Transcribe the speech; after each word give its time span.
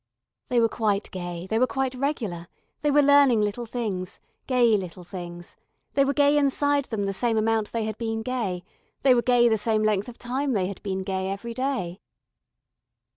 They 0.49 0.59
were 0.59 0.67
quite 0.67 1.11
gay, 1.11 1.45
they 1.47 1.59
were 1.59 1.67
quite 1.67 1.93
regular, 1.93 2.47
they 2.81 2.89
were 2.89 3.03
learning 3.03 3.39
little 3.41 3.67
things, 3.67 4.19
gay 4.47 4.75
little 4.75 5.03
things, 5.03 5.55
they 5.93 6.03
were 6.03 6.11
gay 6.11 6.39
inside 6.39 6.85
them 6.85 7.03
the 7.03 7.13
same 7.13 7.37
amount 7.37 7.71
they 7.71 7.83
had 7.83 7.99
been 7.99 8.23
gay, 8.23 8.63
they 9.03 9.13
were 9.13 9.21
gay 9.21 9.47
the 9.47 9.59
same 9.59 9.83
length 9.83 10.09
of 10.09 10.17
time 10.17 10.53
they 10.53 10.65
had 10.65 10.81
been 10.81 11.03
gay 11.03 11.29
every 11.29 11.53
day. 11.53 11.99